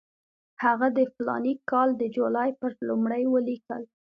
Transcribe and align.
هغه 0.63 0.87
د 0.97 0.99
فلاني 1.13 1.53
کال 1.69 1.89
د 1.97 2.03
جولای 2.15 2.49
پر 2.59 2.71
لومړۍ 2.87 3.23
ولیکل. 3.33 3.83